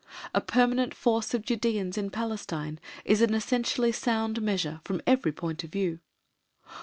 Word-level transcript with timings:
A 0.33 0.41
permanent 0.41 0.95
force 0.95 1.35
of 1.35 1.43
Judæans 1.43 1.95
in 1.95 2.09
Palestine 2.09 2.79
is 3.05 3.21
an 3.21 3.35
essentially 3.35 3.91
sound 3.91 4.41
measure 4.41 4.81
from 4.83 4.99
every 5.05 5.31
point 5.31 5.63
of 5.63 5.69
view. 5.71 5.99